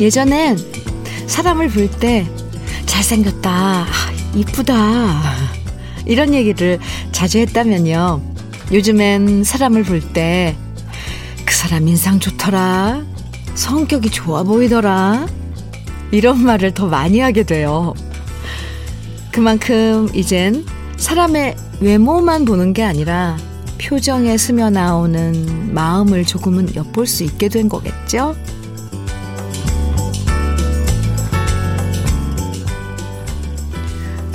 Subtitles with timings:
[0.00, 0.58] 예전엔
[1.26, 2.26] 사람을 볼 때
[2.86, 3.86] 잘생겼다, 아,
[4.34, 5.22] 이쁘다
[6.06, 6.78] 이런 얘기를
[7.12, 8.22] 자주 했다면요.
[8.72, 10.56] 요즘엔 사람을 볼 때
[11.44, 13.02] 그 사람 인상 좋더라,
[13.54, 15.26] 성격이 좋아 보이더라
[16.10, 17.94] 이런 말을 더 많이 하게 돼요.
[19.32, 20.66] 그만큼 이젠
[20.98, 23.38] 사람의 외모만 보는 게 아니라
[23.80, 28.36] 표정에 스며 나오는 마음을 조금은 엿볼 수 있게 된 거겠죠?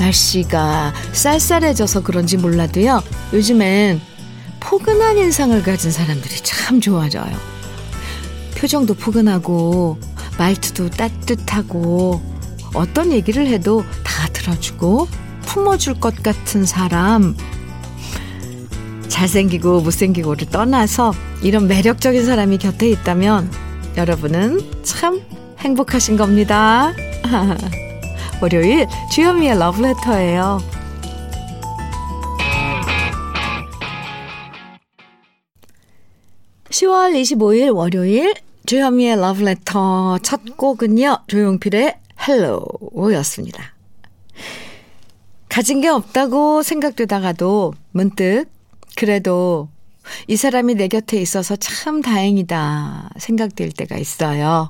[0.03, 3.01] 날씨가 쌀쌀해져서 그런지 몰라도요.
[3.31, 4.01] 요즘엔
[4.59, 7.33] 포근한 인상을 가진 사람들이 참 좋아져요.
[8.57, 9.97] 표정도 포근하고
[10.37, 12.21] 말투도 따뜻하고
[12.73, 15.07] 어떤 얘기를 해도 다 들어주고
[15.43, 17.35] 품어줄 것 같은 사람
[19.07, 23.51] 잘생기고 못생기고를 떠나서 이런 매력적인 사람이 곁에 있다면
[23.95, 25.21] 여러분은 참
[25.59, 26.93] 행복하신 겁니다.
[28.43, 30.59] 월요일 주현미의 러브레터예요.
[36.69, 38.33] 10월 25일 월요일
[38.65, 41.19] 주현미의 러브레터 첫 곡은요.
[41.27, 41.95] 조용필의
[42.27, 43.63] 헬로우였습니다.
[45.47, 48.47] 가진 게 없다고 생각되다가도 문득
[48.97, 49.69] 그래도
[50.27, 54.69] 이 사람이 내 곁에 있어서 참 다행이다 생각될 때가 있어요.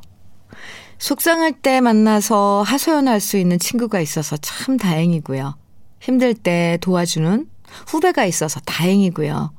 [0.98, 5.56] 속상할 때 만나서 하소연할 수 있는 친구가 있어서 참 다행이고요.
[6.00, 7.48] 힘들 때 도와주는
[7.88, 9.52] 후배가 있어서 다행이고요.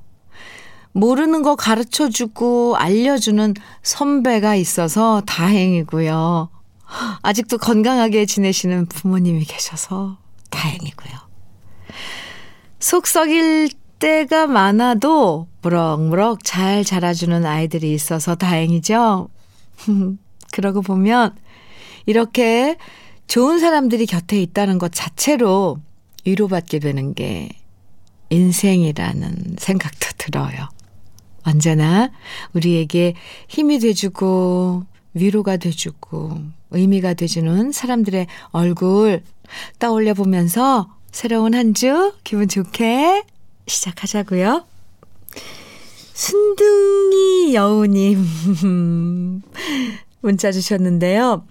[0.93, 6.51] 모르는 거 가르쳐 주고 알려주는 선배가 있어서 다행이고요.
[7.23, 10.19] 아직도 건강하게 지내시는 부모님이 계셔서
[10.51, 11.15] 다행이고요.
[12.79, 19.29] 속 썩일 때가 많아도 무럭무럭 잘 자라주는 아이들이 있어서 다행이죠.
[20.55, 21.35] 그러고 보면
[22.07, 22.77] 이렇게
[23.27, 25.79] 좋은 사람들이 곁에 있다는 것 자체로
[26.25, 27.49] 위로받게 되는 게
[28.31, 30.69] 인생이라는 생각도 들어요.
[31.43, 32.11] 언제나
[32.53, 33.15] 우리에게
[33.49, 34.85] 힘이 돼주고
[35.15, 36.39] 위로가 돼주고
[36.71, 39.23] 의미가 돼주는 사람들의 얼굴
[39.81, 43.25] 떠올려 보면서 새로운 한 주 기분 좋게
[43.67, 44.65] 시작하자고요.
[46.13, 49.43] 순둥이 여우님
[50.25, 51.47] 문자 주셨는데요.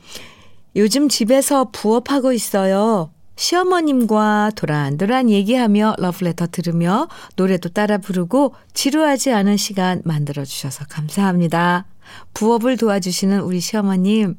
[0.75, 3.11] 요즘 집에서 부업하고 있어요.
[3.35, 11.85] 시어머님과 도란도란 얘기하며 러브레터 들으며 노래도 따라 부르고 지루하지 않은 시간 만들어 주셔서 감사합니다.
[12.33, 14.35] 부업을 도와주시는 우리 시어머님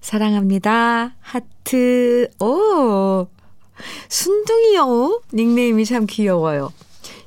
[0.00, 1.14] 사랑합니다.
[1.20, 2.28] 하트.
[2.40, 3.26] 오.
[4.08, 6.72] 순둥이 여우 닉네임이 참 귀여워요.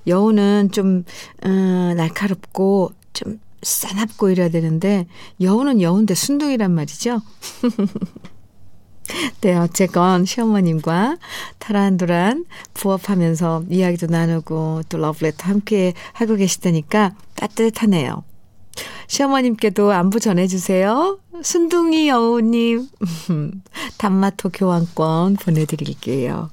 [0.08, 1.04] 여우는 좀
[1.44, 5.08] 어, 날카롭고 좀 싸납고 이래야 되는데
[5.42, 7.22] 여우는 여우인데 순둥이란 말이죠.
[9.42, 11.18] 네, 어쨌건 시어머님과
[11.60, 18.24] 타란도란 부업하면서 이야기도 나누고 또 러브레터 함께 하고 계시다니까 따뜻하네요.
[19.08, 21.20] 시어머님께도 안부 전해주세요.
[21.42, 22.88] 순둥이 여우님,
[23.98, 26.50] 단마토 교환권 보내드릴게요.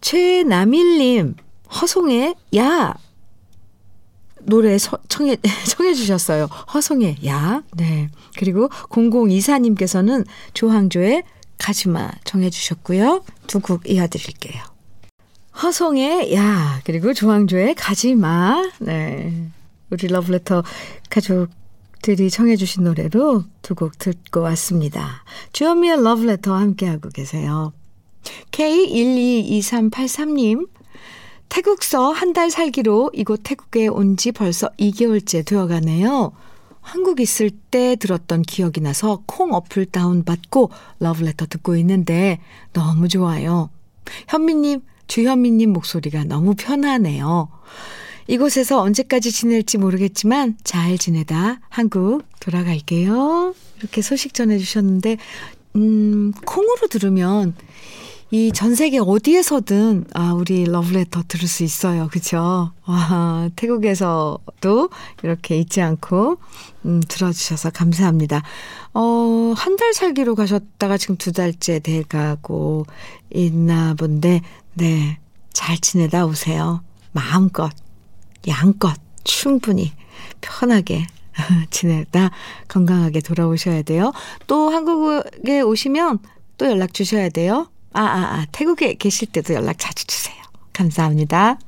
[0.00, 1.34] 최남일님,
[1.80, 2.94] 허송의 야!
[4.44, 5.36] 노래 청해,
[5.68, 6.46] 청해 주셨어요.
[6.74, 7.62] 허송의 야.
[7.76, 8.08] 네.
[8.36, 11.22] 그리고 0024님께서는 조항조의
[11.58, 13.22] 가지마 청해 주셨고요.
[13.46, 14.60] 두 곡 이어드릴게요.
[15.62, 16.80] 허송의 야.
[16.84, 18.70] 그리고 조항조의 가지마.
[18.80, 19.48] 네.
[19.90, 20.64] 우리 러브레터
[21.10, 25.22] 가족들이 청해 주신 노래로 두 곡 듣고 왔습니다.
[25.52, 27.72] 주현미의 러브레터와 함께하고 계세요.
[28.52, 30.68] K122383님,
[31.52, 36.32] 태국서 한 달 살기로 이곳 태국에 온 지 벌써 2개월째 되어 가네요.
[36.80, 40.70] 한국 있을 때 들었던 기억이 나서 콩 어플 다운받고
[41.00, 42.40] 러브레터 듣고 있는데
[42.72, 43.68] 너무 좋아요.
[44.28, 47.48] 현미님, 주현미님 목소리가 너무 편하네요.
[48.28, 53.54] 이곳에서 언제까지 지낼지 모르겠지만 잘 지내다 한국 돌아갈게요.
[53.78, 55.18] 이렇게 소식 전해주셨는데,
[55.76, 57.54] 음, 콩으로 들으면
[58.34, 62.08] 이 전 세계 어디에서든 아 우리 러브레터 들을 수 있어요.
[62.10, 62.72] 그죠?
[62.86, 64.88] 와, 태국에서도
[65.22, 66.38] 이렇게 잊지 않고
[66.86, 68.42] 음 들어주셔서 감사합니다.
[68.94, 72.86] 어, 한 달 살기로 가셨다가 지금 두 달째 돼 가고
[73.34, 74.40] 있나 본데
[74.74, 75.18] 네.
[75.52, 76.82] 잘 지내다 오세요.
[77.12, 77.70] 마음껏
[78.48, 79.92] 양껏 충분히
[80.40, 81.06] 편하게
[81.70, 82.30] 지내다
[82.68, 84.12] 건강하게 돌아오셔야 돼요.
[84.46, 86.20] 또 한국에 오시면
[86.56, 87.68] 또 연락 주셔야 돼요.
[87.92, 90.36] 아, 아, 아, 태국에 계실 때도 연락 자주 주세요.
[90.72, 91.58] 감사합니다.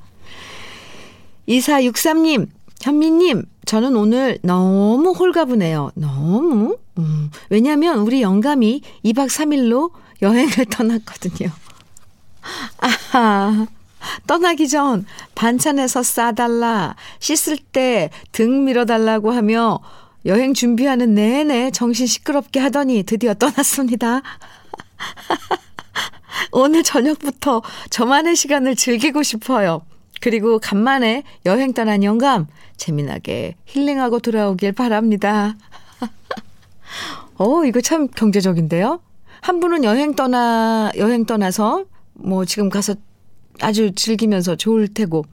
[1.48, 2.48] 2463님,
[2.80, 5.90] 현미님, 저는 오늘 너무 홀가분해요.
[5.94, 6.76] 너무?
[6.98, 9.90] 음, 왜냐면 우리 영감이 2박 3일로
[10.22, 11.50] 여행을 떠났거든요.
[12.78, 13.66] 아하.
[14.26, 19.80] 떠나기 전 반찬에서 싸달라, 씻을 때 등 밀어달라고 하며
[20.26, 24.20] 여행 준비하는 내내 정신 시끄럽게 하더니 드디어 떠났습니다.
[26.52, 29.82] 오늘 저녁부터 저만의 시간을 즐기고 싶어요.
[30.20, 32.46] 그리고 간만에 여행 떠난 영감,
[32.76, 35.56] 재미나게 힐링하고 돌아오길 바랍니다.
[37.36, 39.00] 어, 이거 참 경제적인데요?
[39.40, 42.94] 한 분은 여행 떠나, 여행 떠나서 뭐 지금 가서
[43.60, 45.24] 아주 즐기면서 좋을 테고,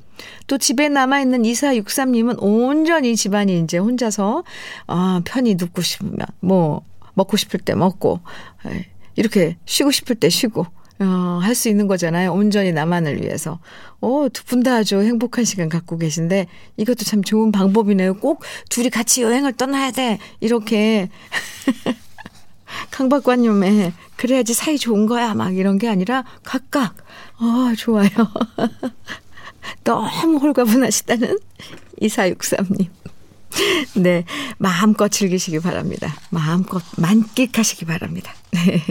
[0.48, 4.44] 또 집에 남아 있는 2463님은 온전히 집안이 이제 혼자서,
[4.88, 8.20] 아, 편히 눕고 싶으면, 뭐, 먹고 싶을 때 먹고,
[9.16, 10.66] 이렇게 쉬고 싶을 때 쉬고,
[11.00, 12.32] 어, 할 수 있는 거잖아요.
[12.34, 13.60] 온전히 나만을 위해서.
[14.02, 16.48] 어, 두 분 다 아주 행복한 시간 갖고 계신데,
[16.78, 18.16] 이것도 참 좋은 방법이네요.
[18.16, 20.20] 꼭 둘이 같이 여행을 떠나야 돼.
[20.40, 21.10] 이렇게.
[22.92, 25.34] 강박관념에, 그래야지 사이 좋은 거야.
[25.34, 26.96] 막 이런 게 아니라, 각각.
[27.40, 28.10] 어, 좋아요.
[29.84, 31.38] 너무 홀가분하시다는
[32.02, 32.88] 2463님.
[33.96, 34.26] 네.
[34.58, 36.16] 마음껏 즐기시기 바랍니다.
[36.30, 38.34] 마음껏 만끽하시기 바랍니다.
[38.52, 38.82] 네.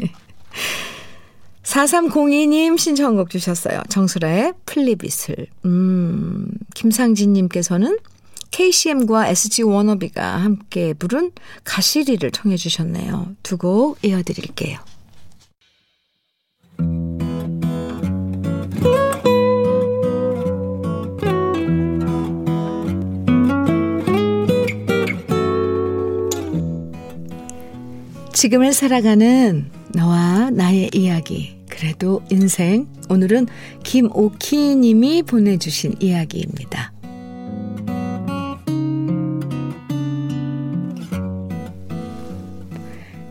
[1.63, 3.83] 4302님 신청곡 주셨어요.
[3.89, 5.47] 정수라의 플리빗을.
[5.67, 7.99] 음, 김상진님께서는
[8.51, 11.31] KCM과 SG 워너비가 함께 부른
[11.65, 13.37] 가시리를 청해 주셨네요.
[13.45, 14.79] 두 곡 이어드릴게요.
[28.41, 31.59] 지금을 살아가는 너와 나의 이야기.
[31.69, 32.87] 그래도 인생.
[33.11, 33.49] 오늘은
[33.85, 36.91] 김오키 님이 보내주신 이야기입니다.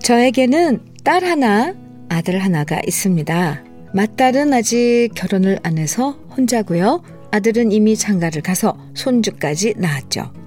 [0.04, 1.74] 저에게는 딸 하나,
[2.10, 3.64] 아들 하나가 있습니다.
[3.96, 7.02] 맏딸은 아직 결혼을 안 해서 혼자고요.
[7.32, 10.39] 아들은 이미 장가를 가서 손주까지 낳았죠.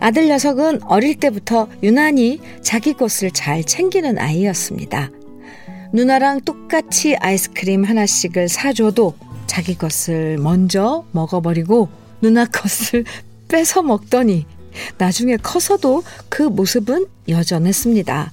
[0.00, 5.10] 아들 녀석은 어릴 때부터 유난히 자기 것을 잘 챙기는 아이였습니다.
[5.92, 9.14] 누나랑 똑같이 아이스크림 하나씩을 사줘도
[9.46, 11.88] 자기 것을 먼저 먹어버리고
[12.20, 13.04] 누나 것을
[13.48, 14.46] 뺏어 먹더니
[14.98, 18.32] 나중에 커서도 그 모습은 여전했습니다.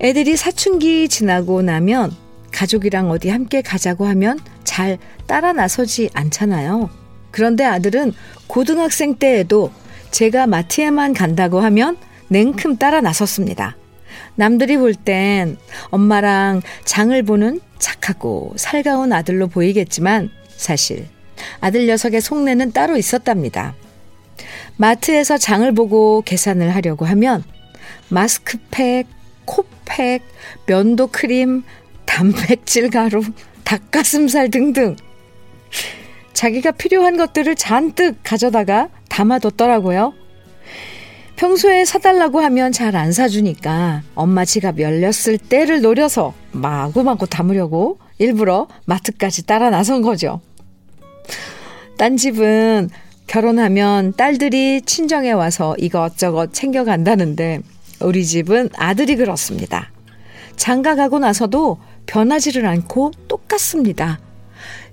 [0.00, 2.14] 애들이 사춘기 지나고 나면
[2.52, 6.90] 가족이랑 어디 함께 가자고 하면 잘 따라 나서지 않잖아요.
[7.30, 8.12] 그런데 아들은
[8.46, 9.72] 고등학생 때에도
[10.10, 11.96] 제가 마트에만 간다고 하면
[12.28, 13.76] 냉큼 따라 나섰습니다.
[14.34, 15.56] 남들이 볼 땐
[15.90, 21.06] 엄마랑 장을 보는 착하고 살가운 아들로 보이겠지만 사실
[21.60, 23.74] 아들 녀석의 속내는 따로 있었답니다.
[24.76, 27.44] 마트에서 장을 보고 계산을 하려고 하면
[28.08, 29.06] 마스크팩,
[29.44, 30.22] 코팩,
[30.66, 31.62] 면도 크림,
[32.04, 33.22] 단백질 가루,
[33.64, 34.96] 닭가슴살 등등
[36.36, 40.12] 자기가 필요한 것들을 잔뜩 가져다가 담아뒀더라고요.
[41.36, 49.46] 평소에 사달라고 하면 잘 안 사주니까 엄마 지갑 열렸을 때를 노려서 마구마구 담으려고 일부러 마트까지
[49.46, 50.40] 따라 나선 거죠.
[51.96, 52.90] 딴 집은
[53.26, 57.60] 결혼하면 딸들이 친정에 와서 이것저것 챙겨간다는데
[58.00, 59.90] 우리 집은 아들이 그렇습니다.
[60.56, 64.20] 장가 가고 나서도 변하지를 않고 똑같습니다.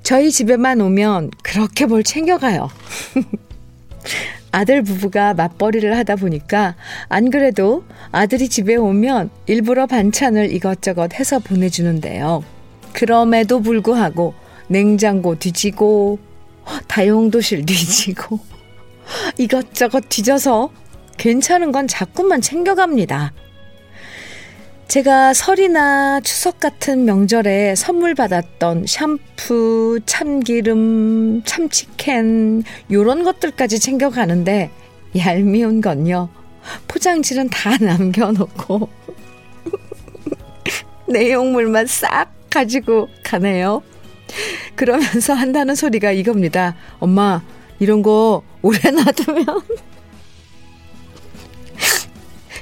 [0.04, 2.70] 저희 집에만 오면 그렇게 뭘 챙겨가요.
[4.52, 6.76] 아들 부부가 맞벌이를 하다 보니까
[7.10, 12.44] 안 그래도 아들이 집에 오면 일부러 반찬을 이것저것 해서 보내주는데요.
[12.92, 14.36] 그럼에도 불구하고
[14.68, 16.20] 냉장고 뒤지고
[16.88, 18.40] 다용도실 뒤지고
[19.38, 20.70] 이것저것 뒤져서
[21.18, 23.34] 괜찮은 건 자꾸만 챙겨갑니다.
[24.88, 34.70] 제가 설이나 추석 같은 명절에 선물 받았던 샴푸, 참기름, 참치캔, 요런 것들까지 챙겨가는데
[35.18, 36.30] 얄미운 건요.
[36.88, 38.90] 포장지는 다 남겨놓고
[41.10, 43.82] 내용물만 싹 가지고 가네요.
[44.76, 46.76] 그러면서 한다는 소리가 이겁니다.
[47.00, 47.42] 엄마,
[47.80, 49.46] 이런 거 오래 놔두면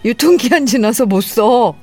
[0.05, 1.75] 유통기한 지나서 못 써.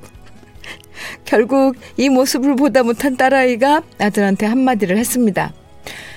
[1.29, 5.53] 결국 이 모습을 보다 못한 딸아이가 아들한테 한마디를 했습니다.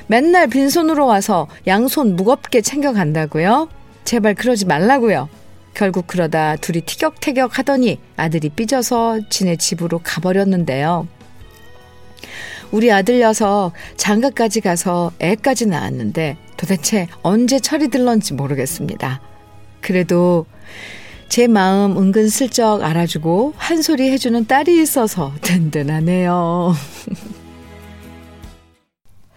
[0.07, 3.69] 맨날 빈손으로 와서 양손 무겁게 챙겨간다고요?
[4.05, 5.29] 제발 그러지 말라고요.
[5.75, 11.07] 결국 그러다 둘이 티격태격 하더니 아들이 삐져서 지네 집으로 가버렸는데요.
[12.71, 19.21] 우리 아들 녀석 장가까지 가서 애까지 낳았는데 도대체 언제 철이 들런지 모르겠습니다.
[19.83, 20.47] 그래도
[21.33, 26.75] 제 마음 은근슬쩍 알아주고 한 소리 해주는 딸이 있어서 든든하네요.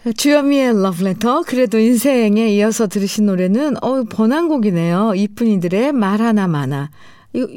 [0.18, 5.14] 주현미의 러브레터 그래도 인생에 이어서 들으신 노래는 어 번안곡이네요.
[5.16, 6.92] 이쁜이들의 말 하나.
[7.32, 7.48] 이거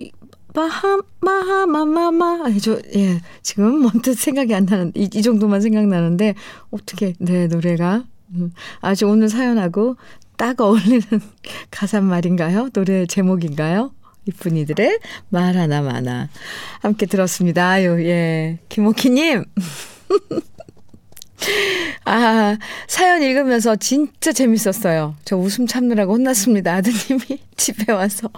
[0.54, 6.37] 마하 마마마 저예 지금 뭔뜻 생각이 안 나는 이, 이 정도만 생각나는데
[6.71, 8.04] 어떻게 네 노래가
[8.35, 8.52] 음,
[8.83, 9.97] 아주 오늘 사연하고
[10.37, 11.02] 딱 어울리는
[11.73, 12.68] 가사 말인가요?
[12.68, 13.97] 노래 제목인가요?
[14.28, 16.28] 이쁜이들의 말 하나 많아.
[16.80, 17.68] 함께 들었습니다.
[17.68, 18.58] 아유, 예.
[18.68, 19.44] 김옥희님.
[22.04, 22.56] 아,
[22.87, 25.16] 사연 읽으면서 진짜 재밌었어요.
[25.25, 26.75] 저 웃음 참느라고 혼났습니다.
[26.75, 28.28] 아드님이 집에 와서.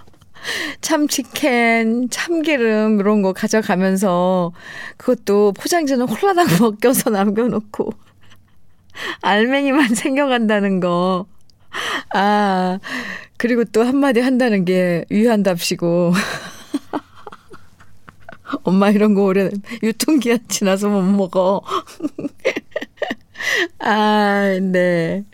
[0.81, 4.53] 참치캔, 참기름, 이런 거 가져가면서
[4.97, 7.93] 그것도 포장지는 홀라당 벗겨서 남겨놓고
[9.21, 11.27] 알맹이만 챙겨간다는 거.
[12.15, 12.79] 아,
[13.41, 16.13] 그리고 또 한마디 한다는 게 위한답시고.
[18.65, 19.49] 엄마 이런 거 오래
[19.83, 21.63] 유통기한 지나서 못 먹어.
[23.81, 25.25] 아, 네.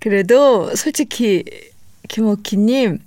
[0.00, 1.44] 그래도 솔직히
[2.08, 2.98] 김옥희님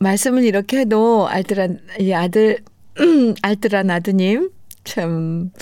[0.00, 2.58] 말씀을 이렇게 해도 알뜰한 이 아들
[3.42, 4.50] 알뜰한 아드님
[4.82, 5.52] 참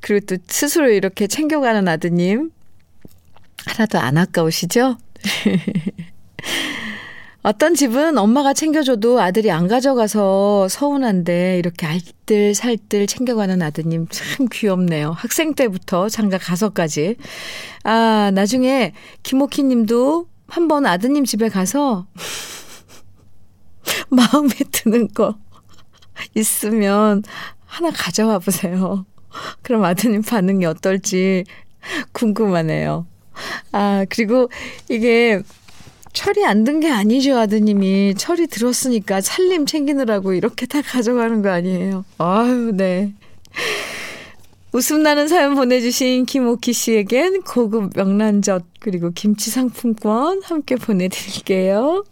[0.00, 2.50] 그리고 또 스스로 이렇게 챙겨가는 아드님
[3.64, 4.98] 하나도 안 아까우시죠?
[7.46, 15.12] 어떤 집은 엄마가 챙겨줘도 아들이 안 가져가서 서운한데 이렇게 알뜰 살뜰 챙겨가는 아드님 참 귀엽네요.
[15.12, 17.14] 학생 때부터 장가 가서까지.
[17.84, 22.08] 아, 나중에 김옥희 님도 한번 아드님 집에 가서
[24.10, 25.38] 마음에 드는 거
[26.34, 27.22] 있으면
[27.64, 29.06] 하나 가져와 보세요.
[29.62, 31.44] 그럼 아드님 반응이 어떨지
[32.10, 33.06] 궁금하네요.
[33.70, 34.50] 아, 그리고
[34.88, 35.42] 이게
[36.16, 38.14] 철이 안 든 게 아니죠, 아드님이.
[38.16, 42.06] 철이 들었으니까 살림 챙기느라고 이렇게 다 가져가는 거 아니에요.
[42.16, 43.12] 아유, 네.
[44.72, 52.04] 웃음 나는 사연 보내주신 김옥희 씨에겐 고급 명란젓 그리고 김치 상품권 함께 보내드릴게요.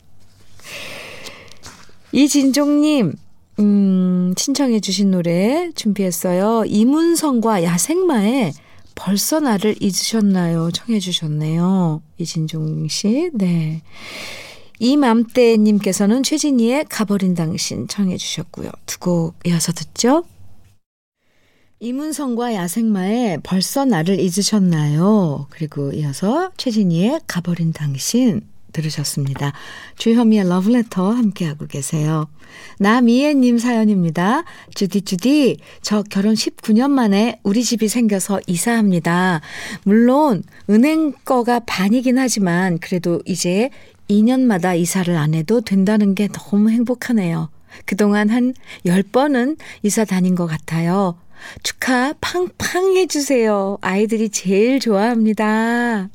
[2.13, 3.15] 이진종님,
[3.61, 6.65] 음, 신청해주신 노래 준비했어요.
[6.67, 8.53] 이문성과 야생마의
[8.95, 10.71] 벌써 나를 잊으셨나요?
[10.71, 12.03] 청해 주셨네요.
[12.19, 13.31] 이진종 씨.
[13.35, 13.83] 네.
[14.79, 18.71] 이맘때님께서는 최진희의 가버린 당신 청해 주셨고요.
[18.87, 20.25] 두 곡 이어서 듣죠.
[21.81, 25.47] 이문성과 야생마의 벌써 나를 잊으셨나요?
[25.51, 28.41] 그리고 이어서 최진희의 가버린 당신
[28.75, 29.55] 들으셨습니다.
[29.97, 32.29] 주현미의 러브레터 함께하고 계세요.
[32.79, 34.45] 나미애님 사연입니다.
[34.75, 39.41] 주디, 주디, 저 결혼 19년 만에 우리 집이 생겨서 이사합니다.
[39.85, 43.71] 물론, 은행 거가 반이긴 하지만, 그래도 이제
[44.09, 47.49] 2년마다 이사를 안 해도 된다는 게 너무 행복하네요.
[47.87, 48.55] 그동안 한
[48.87, 51.17] 10번은 이사 다닌 것 같아요.
[51.63, 53.79] 축하 팡팡 해주세요.
[53.81, 56.09] 아이들이 제일 좋아합니다.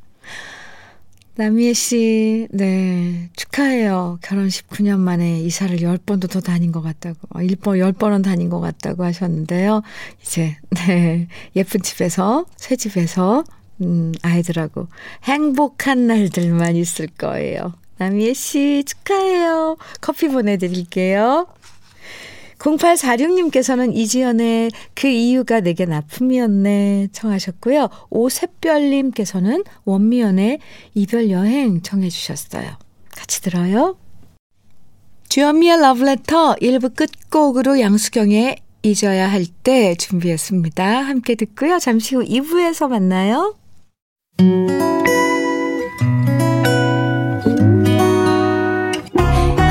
[1.39, 4.19] 남희애 씨, 네, 축하해요.
[4.21, 9.05] 결혼 19년 만에 이사를 10번도 더 다닌 것 같다고, 1번, 어, 10번은 다닌 것 같다고
[9.05, 9.81] 하셨는데요.
[10.21, 13.45] 이제, 네, 예쁜 집에서, 새 집에서,
[13.81, 14.89] 음, 아이들하고
[15.23, 17.71] 행복한 날들만 있을 거예요.
[17.99, 19.77] 남희애 씨, 축하해요.
[20.01, 21.47] 커피 보내드릴게요.
[22.59, 27.89] 0846님께서는 이지연의 그 이유가 내게 나쁨이었네 청하셨고요.
[28.09, 30.59] 오샛별님께서는 원미연의
[30.93, 32.77] 이별 여행 청해 주셨어요.
[33.11, 33.97] 같이 들어요.
[35.29, 40.83] 주현미의 러브레터 1부 끝곡으로 양수경의 잊어야 할 때 준비했습니다.
[41.03, 41.79] 함께 듣고요.
[41.79, 43.55] 잠시 후 2부에서 만나요.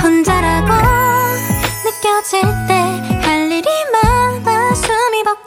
[0.02, 0.73] 혼자라고
[1.85, 2.78] 느껴질 때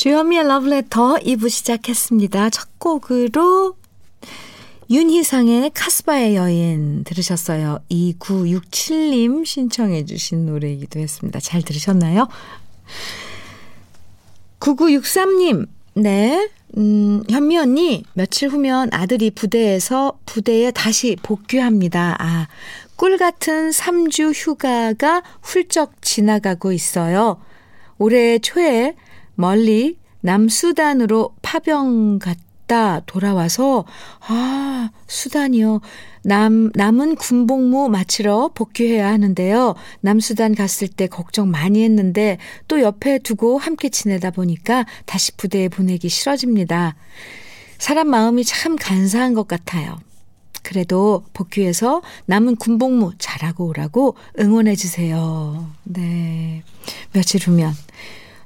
[0.00, 2.48] 주현미의 러브레터 2부 시작했습니다.
[2.48, 3.76] 첫 곡으로
[4.88, 7.80] 윤희상의 카스바의 여인 들으셨어요.
[7.90, 11.38] 2967님 신청해 주신 노래이기도 했습니다.
[11.38, 12.28] 잘 들으셨나요?
[14.60, 16.48] 9963님, 네.
[16.78, 22.16] 음, 현미 언니, 며칠 후면 아들이 부대에서 부대에 다시 복귀합니다.
[22.18, 22.48] 아,
[22.96, 27.38] 꿀 같은 3주 휴가가 훌쩍 지나가고 있어요.
[27.98, 28.94] 올해 초에
[29.40, 33.86] 멀리 남수단으로 파병 갔다 돌아와서,
[34.28, 35.80] 아, 수단이요.
[36.22, 39.74] 남, 남은 군복무 마치러 복귀해야 하는데요.
[40.02, 42.36] 남수단 갔을 때 걱정 많이 했는데
[42.68, 46.94] 또 옆에 두고 함께 지내다 보니까 다시 부대에 보내기 싫어집니다.
[47.78, 49.98] 사람 마음이 참 간사한 것 같아요.
[50.62, 55.66] 그래도 복귀해서 남은 군복무 잘하고 오라고 응원해 주세요.
[55.84, 56.62] 네.
[57.12, 57.72] 며칠 후면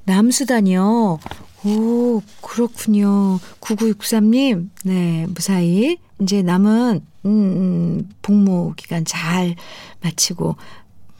[0.04, 1.18] 남수단이요.
[1.64, 3.38] 오, 그렇군요.
[3.60, 9.56] 9963님, 네, 무사히 이제 남은 음, 음, 복무 기간 잘
[10.02, 10.56] 마치고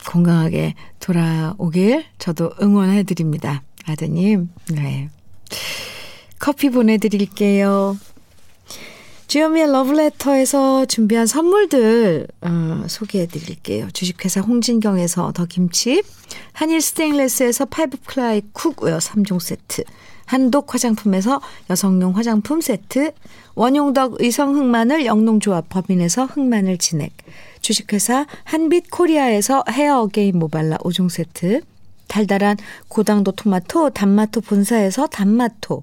[0.04, 3.62] 건강하게 돌아오길 저도 응원해 드립니다.
[3.86, 4.50] 아드님.
[4.70, 5.08] 네.
[6.38, 7.96] 커피 보내드릴게요.
[9.26, 13.88] 주현미의 러브레터에서 준비한 선물들 어, 소개해 드릴게요.
[13.92, 16.02] 주식회사 홍진경에서 더 김치,
[16.52, 19.84] 한일 스테인레스에서 five ply cookware 3종 세트,
[20.26, 21.40] 한독 화장품에서
[21.70, 23.12] 여성용 화장품 세트,
[23.54, 27.12] 원용덕 의성 흑마늘 영농조합 법인에서 흑마늘 진액,
[27.60, 31.62] 주식회사 한빛 코리아에서 헤어 어게인 모발라 5종 세트,
[32.08, 32.56] 달달한
[32.88, 35.82] 고당도 토마토 단마토 본사에서 단마토,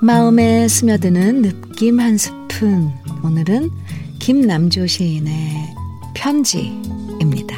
[0.00, 2.92] 마음에 스며드는 느낌 한 스푼.
[3.24, 3.70] 오늘은
[4.20, 5.74] 김남조 시인의
[6.14, 7.56] 편지입니다.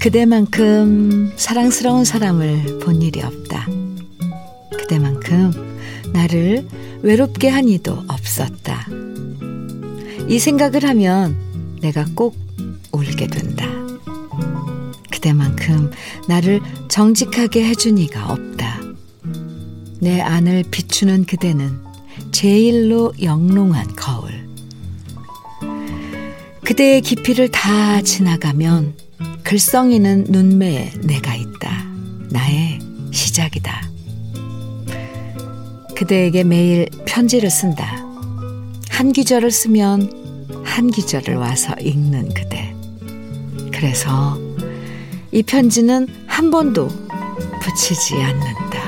[0.00, 3.79] 그대만큼 사랑스러운 사람을 본 일이 없다.
[4.90, 5.52] 그대만큼
[6.12, 6.66] 나를
[7.02, 8.88] 외롭게 한 이도 없었다.
[10.28, 11.36] 이 생각을 하면
[11.80, 12.36] 내가 꼭
[12.90, 13.68] 울게 된다.
[15.08, 15.92] 그대만큼
[16.26, 18.80] 나를 정직하게 해준 이가 없다.
[20.00, 21.78] 내 안을 비추는 그대는
[22.32, 24.48] 제일로 영롱한 거울.
[26.64, 28.94] 그대의 깊이를 다 지나가면
[29.44, 31.86] 글썽이는 눈매에 내가 있다.
[32.30, 32.80] 나의
[33.12, 33.89] 시작이다.
[36.00, 37.84] 그대에게 매일 편지를 쓴다.
[38.88, 42.74] 한 기절을 쓰면 한 기절을 와서 읽는 그대.
[43.70, 44.38] 그래서
[45.30, 46.88] 이 편지는 한 번도
[47.60, 48.80] 붙이지 않는다.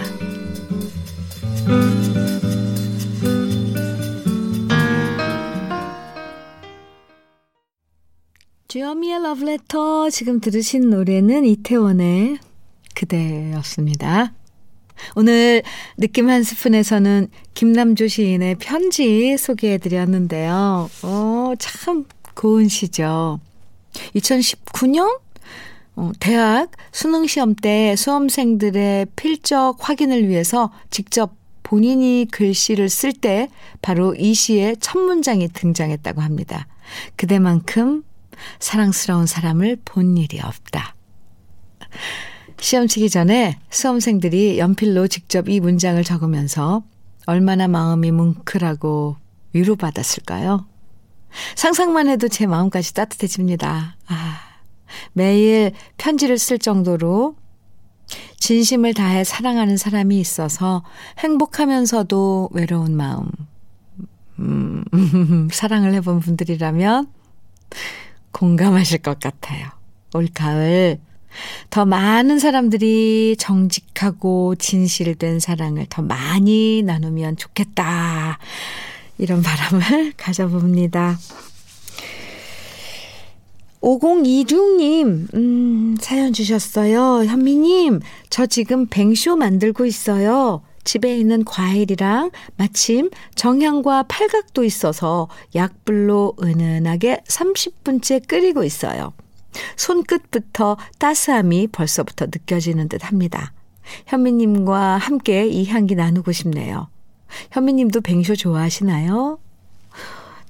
[8.68, 12.38] 주여미의 러브레터 지금 들으신 노래는 이태원의
[12.94, 14.32] 그대였습니다.
[15.14, 15.62] 오늘
[15.96, 20.90] 느낌 한 스푼에서는 김남조 시인의 편지 소개해 드렸는데요.
[21.02, 23.40] 어, 참 고운 시죠.
[24.14, 25.20] 2019년
[25.94, 33.48] 어, 대학 수능 시험 때 수험생들의 필적 확인을 위해서 직접 본인이 글씨를 쓸 때
[33.80, 36.66] 바로 이 시의 첫 문장이 등장했다고 합니다.
[37.16, 38.04] 그대만큼
[38.58, 40.94] 사랑스러운 사람을 본 일이 없다.
[42.62, 46.84] 시험 치기 전에 수험생들이 연필로 직접 이 문장을 적으면서
[47.26, 49.16] 얼마나 마음이 뭉클하고
[49.52, 50.64] 위로받았을까요?
[51.56, 53.96] 상상만 해도 제 마음까지 따뜻해집니다.
[54.06, 54.38] 아,
[55.12, 57.34] 매일 편지를 쓸 정도로
[58.38, 60.84] 진심을 다해 사랑하는 사람이 있어서
[61.18, 63.28] 행복하면서도 외로운 마음,
[64.38, 64.84] 음,
[65.50, 67.08] 사랑을 해본 분들이라면
[68.30, 69.68] 공감하실 것 같아요.
[70.14, 71.00] 올 가을
[71.70, 78.38] 더 많은 사람들이 정직하고 진실된 사랑을 더 많이 나누면 좋겠다.
[79.18, 81.18] 이런 바람을 가져봅니다.
[83.80, 87.24] 5026님, 음, 사연 주셨어요.
[87.24, 90.62] 현미님, 저 지금 뱅쇼 만들고 있어요.
[90.84, 99.12] 집에 있는 과일이랑 마침 정향과 팔각도 있어서 약불로 은은하게 30분째 끓이고 있어요.
[99.76, 103.52] 손끝부터 따스함이 벌써부터 느껴지는 듯 합니다.
[104.06, 106.88] 현미님과 함께 이 향기 나누고 싶네요.
[107.50, 109.38] 현미님도 뱅쇼 좋아하시나요?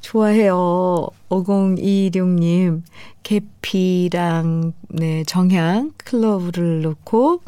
[0.00, 1.06] 좋아해요.
[1.28, 2.82] 5026님,
[3.22, 7.40] 계피랑, 네, 정향, 클로브를 넣고,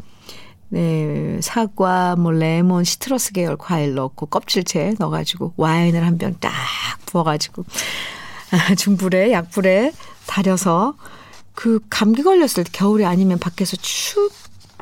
[0.69, 6.51] 네, 사과, 뭐, 레몬, 시트러스 계열 과일 넣고, 껍질채 넣어가지고, 와인을 한 병 딱
[7.05, 7.65] 부어가지고,
[8.51, 9.91] 아, 중불에, 약불에
[10.25, 10.95] 달여서,
[11.55, 14.31] 그, 감기 걸렸을 때, 겨울이 아니면 밖에서 축,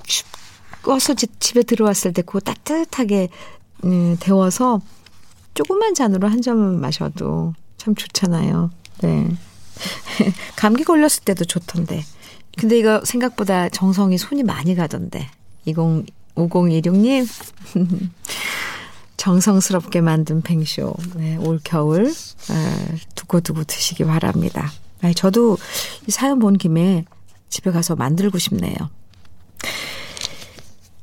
[0.04, 3.30] 축꺼서 집에 들어왔을 때, 그거 따뜻하게,
[3.86, 4.82] 음, 데워서,
[5.54, 8.72] 조그만 잔으로 한 점을 마셔도 참 좋잖아요.
[9.02, 9.30] 네.
[10.56, 12.04] 감기 걸렸을 때도 좋던데.
[12.58, 15.30] 근데 이거 생각보다 정성이 손이 많이 가던데.
[15.66, 16.06] 20,
[16.36, 17.28] 5016님.
[19.18, 20.96] 정성스럽게 만든 뱅쇼.
[21.16, 24.72] 네, 올 겨울, 에, 두고두고 드시기 바랍니다.
[25.04, 25.58] 아니, 저도
[26.08, 27.06] 이 사연 본 김에
[27.50, 28.76] 집에 가서 만들고 싶네요.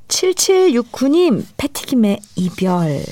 [0.08, 3.02] 7769님, 패티김의 이별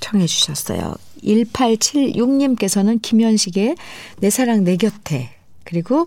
[0.00, 0.94] 청해 주셨어요.
[1.24, 3.76] 1876님께서는 김현식의
[4.18, 5.30] 내 사랑 내 곁에
[5.64, 6.06] 그리고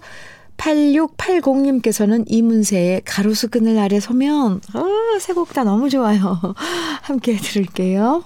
[0.57, 4.83] 8680님께서는 이문세의 가로수 그늘 아래 서면 아,
[5.19, 6.39] 세 곡 다 너무 좋아요.
[7.01, 8.23] 함께 들을게요.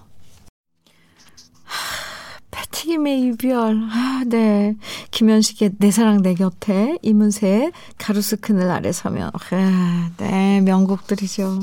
[2.51, 3.81] 패티김의 이별.
[3.89, 4.75] 아, 네.
[5.11, 9.31] 김현식의 내 사랑 내 곁에 이문세의 가로수 그늘 아래 서면.
[9.33, 10.61] 아, 네.
[10.61, 11.59] 명곡들이죠.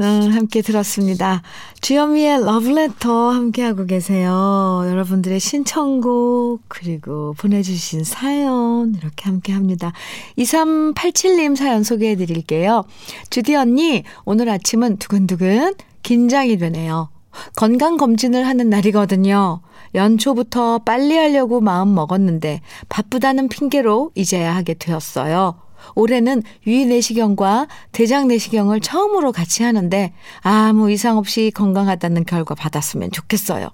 [0.00, 1.42] 음, 함께 들었습니다.
[1.80, 4.82] 주현미의 러브레터 함께하고 계세요.
[4.86, 9.92] 여러분들의 신청곡, 그리고 보내주신 사연, 이렇게 함께 합니다.
[10.36, 12.84] 2387님 사연 소개해 드릴게요.
[13.30, 17.13] 주디 언니, 오늘 아침은 두근두근 긴장이 되네요.
[17.56, 19.60] 건강검진을 하는 날이거든요.
[19.94, 25.56] 연초부터 빨리 하려고 마음 먹었는데 바쁘다는 핑계로 이제야 하게 되었어요.
[25.94, 33.68] 올해는 위 내시경과 대장 내시경을 처음으로 같이 하는데 아무 이상 없이 건강하다는 결과 받았으면 좋겠어요.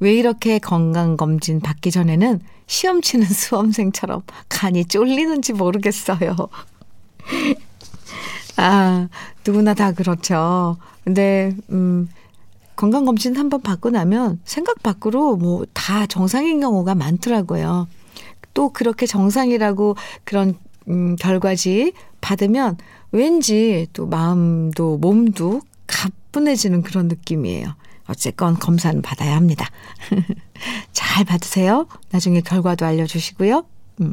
[0.00, 6.36] 왜 이렇게 건강검진 받기 전에는 시험 치는 수험생처럼 간이 쫄리는지 모르겠어요.
[8.56, 9.08] 아,
[9.46, 10.76] 누구나 다 그렇죠.
[11.04, 12.08] 근데, 음,
[12.78, 17.88] 건강검진 한 번 받고 나면 생각 밖으로 뭐 다 정상인 경우가 많더라고요.
[18.54, 20.54] 또 그렇게 정상이라고 그런
[20.88, 22.76] 음, 결과지 받으면
[23.10, 27.74] 왠지 또 마음도 몸도 가뿐해지는 그런 느낌이에요.
[28.06, 29.68] 어쨌건 검사는 받아야 합니다.
[30.92, 31.86] 잘 받으세요.
[32.10, 33.64] 나중에 결과도 알려주시고요.
[34.02, 34.12] 음.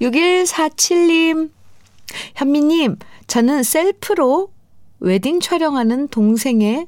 [0.00, 1.50] 6147님,
[2.36, 2.96] 현미님,
[3.26, 4.50] 저는 셀프로
[5.00, 6.86] 웨딩 촬영하는 동생의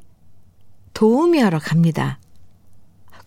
[0.95, 2.19] 도우미 하러 갑니다.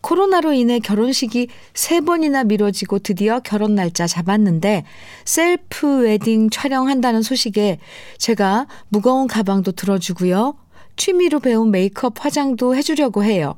[0.02, 4.84] 코로나로 인해 결혼식이 세 번이나 미뤄지고 드디어 결혼 날짜 잡았는데
[5.26, 7.80] 셀프 웨딩 촬영한다는 소식에
[8.20, 10.56] 제가 무거운 가방도 들어주고요.
[10.96, 13.56] 취미로 배운 메이크업 화장도 해주려고 해요.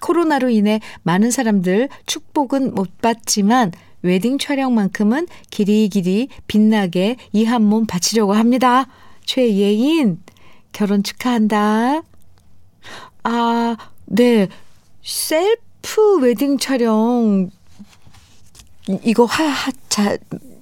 [0.00, 3.70] 코로나로 인해 많은 사람들 축복은 못 받지만
[4.02, 8.86] 웨딩 촬영만큼은 길이길이 빛나게 이 한 몸 바치려고 합니다.
[9.24, 10.20] 최예인,
[10.72, 12.02] 결혼 축하한다.
[13.24, 14.48] 아, 네.
[15.02, 17.50] 셀프 웨딩 촬영
[19.02, 20.16] 이거 하, 하, 자,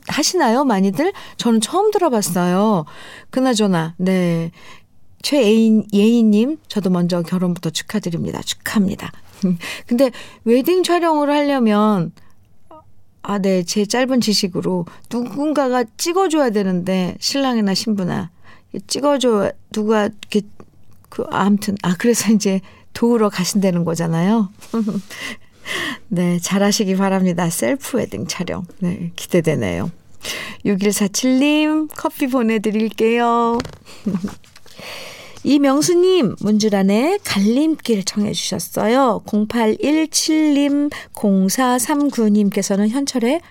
[0.06, 0.64] 하시나요?
[0.64, 1.12] 많이들?
[1.36, 2.84] 저는 처음 들어봤어요.
[3.30, 4.50] 그나저나, 네.
[5.22, 8.40] 최예인, 예인님, 저도 먼저 결혼부터 축하드립니다.
[8.42, 9.12] 축하합니다.
[9.86, 10.10] 근데
[10.44, 12.12] 웨딩 촬영을 하려면,
[13.22, 13.62] 아, 네.
[13.64, 18.30] 제 짧은 지식으로 누군가가 찍어줘야 되는데, 신랑이나 신부나.
[18.86, 20.42] 찍어줘, 누가, 이렇게,
[21.12, 22.62] 그, 아무튼, 아, 그래서 이제
[22.94, 24.48] 도우러 가신다는 거잖아요.
[26.08, 27.50] 네, 잘하시기 바랍니다.
[27.50, 28.64] 셀프 웨딩 촬영.
[28.78, 29.90] 네, 기대되네요.
[30.64, 33.58] 6147님, 커피 보내드릴게요.
[35.44, 39.22] 이명수님, 문주란의 갈림길 청해주셨어요.
[39.26, 43.42] 0817님, 0439님께서는 현철의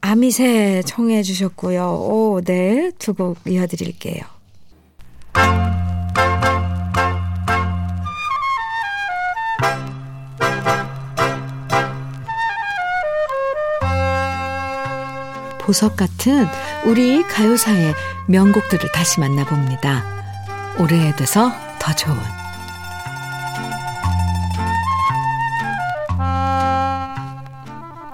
[0.00, 1.84] 아미새 청해주셨고요.
[1.84, 4.37] 오, 네, 두 곡 이어드릴게요.
[15.68, 16.46] 보석 같은
[16.86, 17.94] 우리 가요사의
[18.26, 20.02] 명곡들을 다시 만나봅니다.
[20.78, 22.16] 오래돼서 더 좋은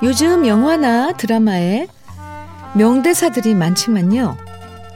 [0.03, 1.87] 요즘 영화나 드라마에
[2.73, 4.37] 명대사들이 많지만요.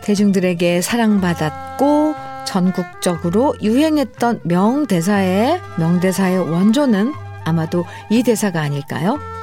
[0.02, 9.37] 대중들에게 사랑받았고 전국적으로 유행했던 명대사의 명대사의 원조는 아마도 이 대사가 아닐까요?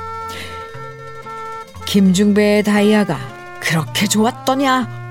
[1.85, 3.17] 김중배의 다이아가
[3.59, 5.05] 그렇게 좋았더냐?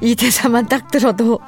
[0.00, 1.40] 이 대사만 딱 들어도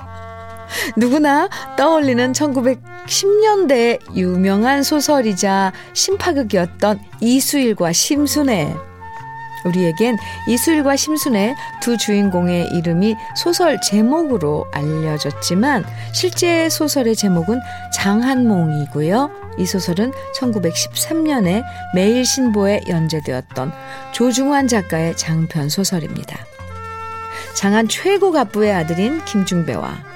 [0.97, 8.75] 누구나 떠올리는 1910년대 유명한 소설이자 심파극이었던 이수일과 심순애.
[9.65, 17.61] 우리에겐 이수일과 심순애 두 주인공의 이름이 소설 제목으로 알려졌지만 실제 소설의 제목은
[17.93, 19.31] 장한몽이고요.
[19.59, 21.63] 이 소설은 1913년에
[21.95, 23.73] 매일신보에 연재되었던
[24.13, 26.39] 조중환 작가의 장편 소설입니다.
[27.55, 30.11] 장한 최고 갑부의 아들인 김중배와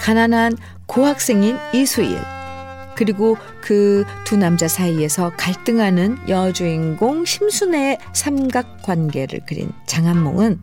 [0.00, 2.18] 가난한 고학생인 이수일,
[3.02, 10.60] 그리고 그 두 남자 사이에서 갈등하는 여주인공 심순애의 삼각관계를 그린 장한몽은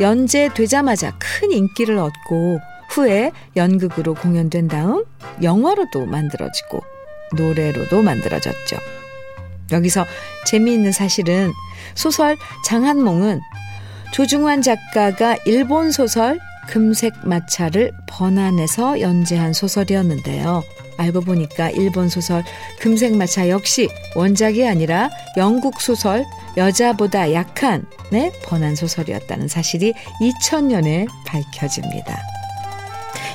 [0.00, 2.60] 연재되자마자 큰 인기를 얻고
[2.90, 5.04] 후에 연극으로 공연된 다음
[5.42, 6.80] 영화로도 만들어지고
[7.36, 8.76] 노래로도 만들어졌죠.
[9.72, 10.06] 여기서
[10.46, 11.52] 재미있는 사실은
[11.96, 13.40] 소설 장한몽은
[14.12, 20.62] 조중환 작가가 일본 소설 금색 마차를 번안해서 연재한 소설이었는데요.
[20.96, 22.44] 알고 보니까 일본 소설
[22.80, 26.24] 금색 마차 역시 원작이 아니라 영국 소설
[26.56, 32.22] 여자보다 약한 네, 번안 소설이었다는 사실이 2000년에 밝혀집니다.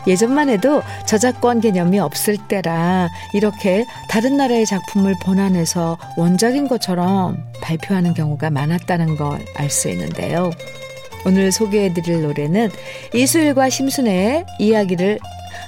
[0.07, 8.49] 예전만 해도 저작권 개념이 없을 때라 이렇게 다른 나라의 작품을 번안해서 원작인 것처럼 발표하는 경우가
[8.49, 10.51] 많았다는 걸 알 수 있는데요.
[11.25, 12.71] 오늘 소개해드릴 노래는
[13.13, 15.19] 이수일과 심순애의 이야기를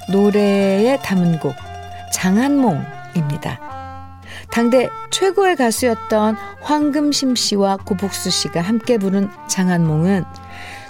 [0.08, 1.54] 노래에 담은 곡
[2.12, 3.60] 장한몽입니다.
[4.50, 10.24] 당대 최고의 가수였던 황금심 씨와 고복수 씨가 함께 부른 장한몽은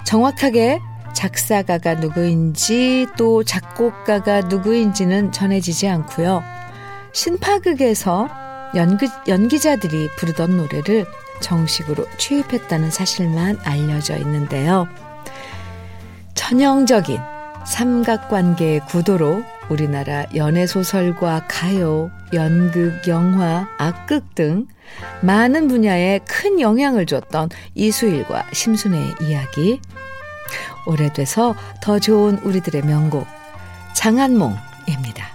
[0.05, 0.79] 정확하게
[1.13, 6.43] 작사가가 누구인지 또 작곡가가 누구인지는 전해지지 않고요.
[7.13, 8.27] 신파극에서
[8.75, 11.05] 연기, 연기자들이 부르던 노래를
[11.39, 14.87] 정식으로 취입했다는 사실만 알려져 있는데요.
[16.33, 17.19] 전형적인
[17.65, 24.67] 삼각관계의 구도로 우리나라 연애소설과 가요, 연극, 영화, 악극 등
[25.21, 29.79] 많은 분야에 큰 영향을 줬던 이수일과 심순애의 이야기.
[30.85, 33.25] 오래돼서 더 좋은 우리들의 명곡,
[33.95, 35.33] 장한몽입니다.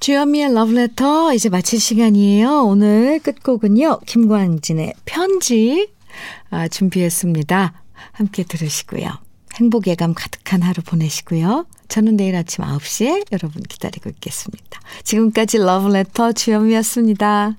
[0.00, 2.64] 주현미의 러브레터 이제 마칠 시간이에요.
[2.64, 4.00] 오늘 끝곡은요.
[4.06, 5.92] 김광진의 편지
[6.50, 7.82] 아, 준비했습니다.
[8.12, 9.29] 함께 들으시고요.
[9.60, 11.66] 행복 예감 가득한 하루 보내시고요.
[11.88, 14.80] 저는 내일 아침 9시에 여러분 기다리고 있겠습니다.
[15.04, 17.56] 지금까지 러브레터 주현미였습니다.